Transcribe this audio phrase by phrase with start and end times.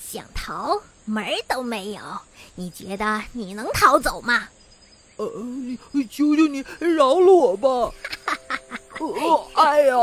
[0.00, 2.00] 想逃门儿都没有，
[2.54, 4.48] 你觉得你能逃走吗？
[5.16, 5.26] 呃，
[6.10, 7.68] 求求你饶了我吧！
[9.00, 9.96] 呃，哎呀！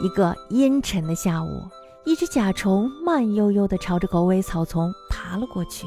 [0.00, 1.62] 一个阴沉的下午，
[2.04, 5.86] 一只甲虫慢悠悠地朝着狗尾草丛爬了过去。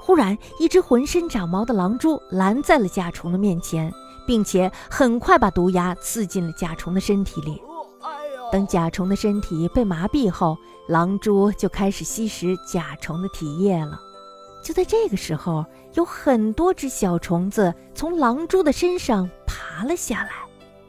[0.00, 3.90] 忽然，一只浑身长毛的狼蛛拦在了甲虫的面前，
[4.26, 7.62] 并且很快把毒牙刺进了甲虫的身体里。
[8.52, 13.98] 等甲虫的身体被麻痹后，狼蛛就开始吸食甲虫的体液了。
[14.62, 20.30] 就在这个时候，有很多只小虫子从狼蛛的身上爬了下来。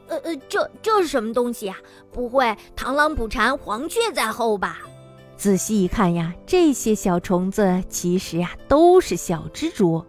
[0.08, 1.76] 呃呃，这这是什么东西呀？
[2.12, 4.80] 不会螳螂捕蝉，黄雀在后吧？
[5.38, 10.04] 仔细一看呀，这些小虫子其实呀都是小蜘蛛。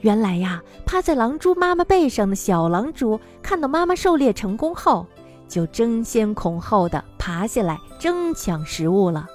[0.00, 5.06] 原来呀，趴在狼蛛妈妈背上的小狼蛛，看到妈妈狩猎成功后，
[5.48, 9.26] 就争先恐后的爬下来争抢食物了。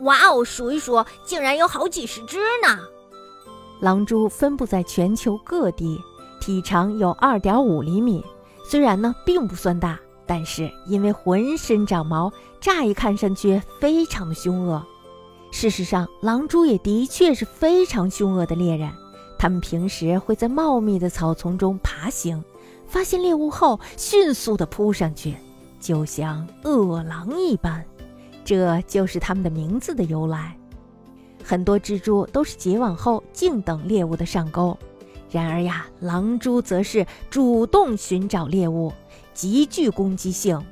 [0.00, 2.78] 哇哦，数一数，竟然有好几十只呢！
[3.80, 6.00] 狼蛛分布在全球各地，
[6.40, 8.24] 体长有二点五厘米。
[8.64, 14.82] 虽然呢并不算大，但是因为浑身长毛，乍一看上去非常的凶恶。
[15.52, 18.90] 事实上，狼蛛也的确是非常凶恶的猎人。
[19.38, 22.42] 它们平时会在茂密的草丛中爬行，
[22.86, 25.36] 发现猎物后迅速地扑上去，
[25.80, 27.84] 就像饿狼一般。
[28.44, 30.56] 这就是它们的名字的由来。
[31.42, 34.76] 很多蜘蛛都是结网后静等猎物的上钩。
[35.30, 38.92] 然而呀，狼蛛则是主动寻找猎物，
[39.34, 40.64] 极具攻击性。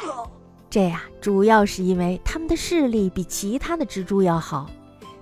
[0.68, 4.70] 这呀，主要是因为它们的视力比其他的蜘蛛要好。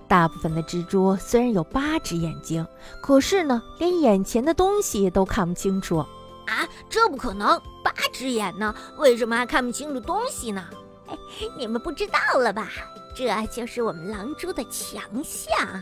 [0.09, 2.65] 大部分的蜘蛛虽然有八只眼睛，
[3.01, 6.05] 可是呢，连眼前的东西都看不清楚。
[6.47, 7.61] 啊，这不可能！
[7.83, 8.73] 八只眼呢？
[8.97, 10.63] 为什么还看不清楚东西呢？
[11.57, 12.69] 你们不知道了吧？
[13.15, 15.81] 这就是我们狼蛛的强项。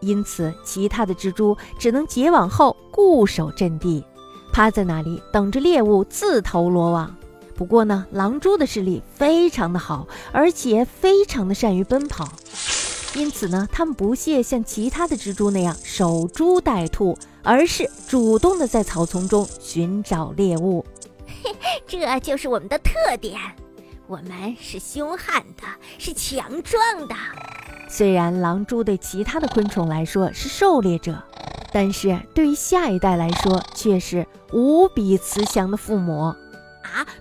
[0.00, 4.04] 因此，其他的蜘蛛只能结网后固守阵地，
[4.52, 7.14] 趴在那里等着猎物自投罗网。
[7.54, 12.28] 不过呢，狼蛛的视力非常的好，而且非常的善于奔跑，
[13.14, 20.84] 因此呢，它们不屑像其他的蜘蛛那样守株待兔，而是主动的在草丛中寻找猎物。
[21.26, 21.54] 嘿，
[21.86, 23.38] 这就是我们的特点，
[24.06, 25.62] 我们是凶悍的，
[25.98, 27.14] 是强壮的。
[27.88, 31.22] 虽然狼蛛对其他的昆虫来说是狩猎者，
[31.70, 36.36] 但是对于下一代来说却是无比慈祥的父母啊！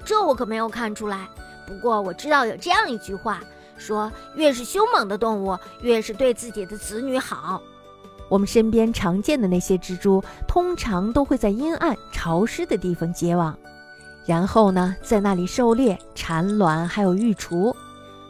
[0.06, 1.28] 这我可没有看出来。
[1.68, 3.41] 不过我知道有这样一句话，
[3.81, 7.62] 说越是凶猛的动物，越是对自己的子女好。
[8.30, 13.58] 我们身边常见的那些蜘蛛，通常都会在阴暗潮湿的地方结网，
[14.25, 17.75] 然后呢，在那里狩猎、产卵，还有育雏。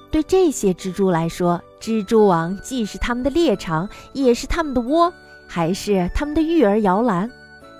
[0.09, 5.13] 对这些蜘蛛来说，蜘蛛网既是它们的猎场，也是它们的窝，
[5.47, 7.29] 还是它们的育儿摇篮。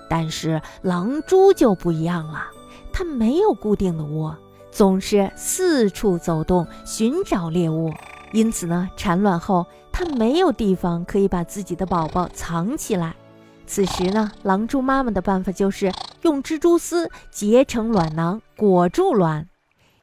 [0.08, 2.44] 但是狼蛛就不一样了，
[2.92, 4.36] 它没有固定的窝，
[4.72, 7.92] 总是四处走动寻找猎物。
[8.32, 13.14] 因此呢，产卵后它没有地方可以把自己的宝宝藏起来。
[13.66, 19.46] 此时呢，狼蛛妈妈的办法就是用蜘蛛丝结成卵囊，裹住卵。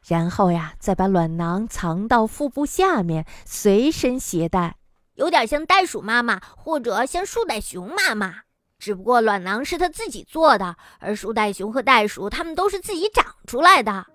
[0.08, 4.78] 然后呀，再把卵囊藏到腹部下面，随身携带，
[5.16, 8.36] 有点像袋鼠妈妈或者像树袋熊妈妈。
[8.80, 14.06] 只不过卵囊是它自己做的，而树袋熊和袋鼠它们都是自己长出来的。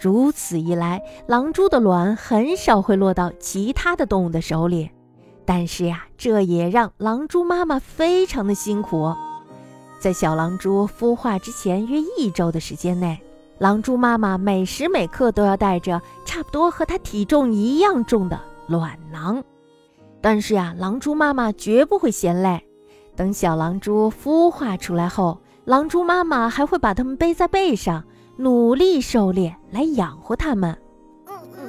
[0.00, 4.90] 如此一来，狼蛛的卵很少会落到其他的动物的手里。
[5.44, 9.14] 但是呀，这也让狼蛛妈妈非常的辛苦。
[9.98, 13.20] 在小狼蛛孵化之前约一周的时间内。
[13.58, 19.44] 狼蛛妈妈每时每刻都要带着差不多和它体重一样重的卵囊，
[20.22, 22.64] 但是呀，狼蛛妈妈绝不会嫌累。
[23.14, 28.02] 等小狼蛛孵化出来后，狼蛛妈妈还会把它们背在背上，
[28.40, 30.74] 努力狩猎来养活它们。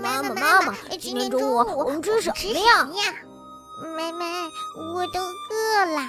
[0.02, 2.88] 妈妈，妈妈，今天中午我们吃什么呀？
[3.98, 4.24] 妹妹，
[4.78, 6.08] 我都饿了。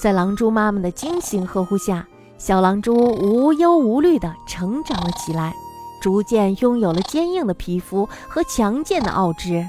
[0.00, 2.08] 在狼蛛妈妈的精心呵护下。
[2.38, 5.54] 小狼蛛无忧无虑地成长了起来，
[6.00, 9.64] 逐渐拥有了坚硬的皮肤和强健的奥肢。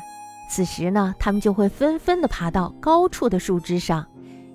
[0.49, 4.05] 此时呢，它们就会纷纷地爬到高处的树枝上，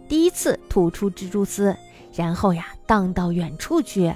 [0.08, 1.76] 第一次吐出蜘蛛丝，
[2.14, 4.14] 然后呀，荡到远处去。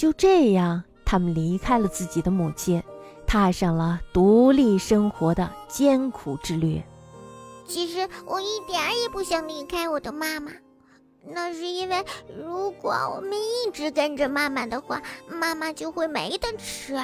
[0.00, 2.82] 就这样，他们离开了自己的母亲，
[3.26, 6.82] 踏上了独立生活的艰苦之旅。
[7.68, 10.52] 其实我一点也不想离开我的妈妈。
[11.22, 12.02] 那是因为，
[12.34, 16.98] 如果我们一直跟着妈妈的话，妈妈就会没得吃。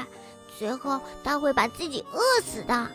[0.58, 2.88] 最后她会把自己饿死的。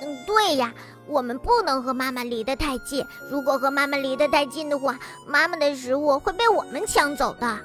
[0.00, 0.72] 嗯，对呀，
[1.08, 3.04] 我们不能和妈妈离得太近。
[3.28, 7.58] 如果和妈妈离得太近的话，妈妈的食物会被我们抢走的。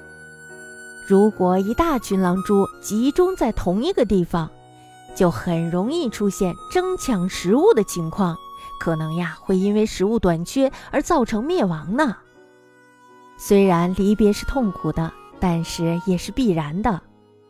[1.08, 4.50] 如果一大群狼蛛集中在同一个地方，
[5.14, 8.36] 就很容易出现争抢食物的情况，
[8.80, 12.16] 可能呀会因为食物短缺而造成灭亡呢。
[13.36, 17.00] 虽然离别是痛苦的，但是也是必然的。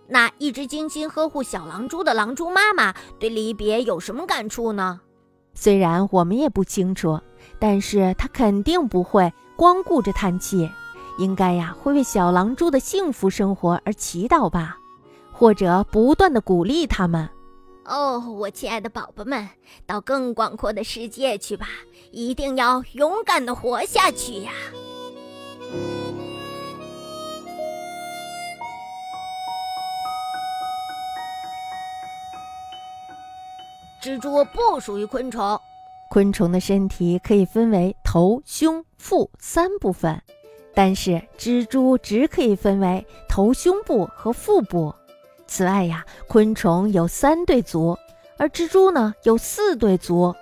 [0.06, 5.00] 那一直精心呵护小狼蛛的狼蛛妈妈对离别有什么感触呢？
[5.54, 7.18] 虽然我们也不清楚，
[7.58, 10.70] 但是她肯定不会光顾着叹气，
[11.18, 14.76] 应该呀会为小狼蛛的幸福生活而祈祷吧，
[15.32, 17.28] 或者不断的鼓励他们。
[17.84, 19.48] 哦，我亲爱的宝宝们，
[19.86, 21.68] 到更广阔的世界去吧，
[22.10, 24.52] 一定要勇敢的活下去呀！
[34.02, 35.60] 蜘蛛不属于昆虫，
[36.10, 40.22] 昆虫的身体可以分为头、胸、腹三部分，
[40.76, 44.94] 但是蜘蛛只可以分为头、胸部和腹部。
[45.46, 47.96] 此外呀，昆虫有三对足，
[48.36, 50.34] 而蜘蛛呢有四对足，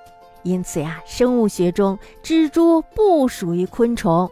[0.43, 4.29] 因此呀，生物学中蜘蛛不属于昆虫。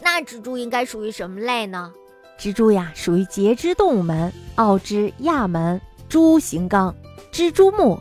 [0.00, 1.92] 那蜘蛛应该属于什么类呢？
[2.36, 6.92] 蜘蛛呀，属于节肢动物门奥之亚门蛛形纲
[7.30, 7.94] 蜘蛛目。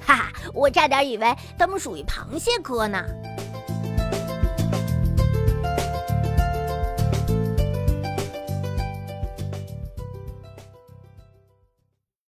[0.00, 3.04] 哈哈，我差点以为它们属于螃蟹科呢。